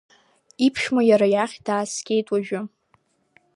[0.65, 2.61] Иԥшәма иара иахь дааскьеит уажәы.